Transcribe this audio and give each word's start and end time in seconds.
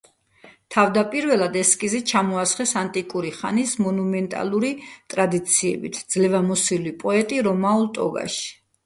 თავდაპირველი 0.75 1.59
ესკიზი 1.63 1.99
ჩამოასხეს 2.11 2.73
ანტიკური 2.81 3.33
ხანის 3.39 3.73
მონუმენტალური 3.89 4.71
ტრადიციებით: 5.15 6.01
ძლევამოსილი 6.15 6.95
პოეტი 7.05 7.39
რომაულ 7.51 7.87
ტოგაში. 8.01 8.49